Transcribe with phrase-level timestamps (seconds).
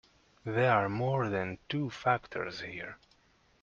[0.45, 2.97] There are more than two factors here.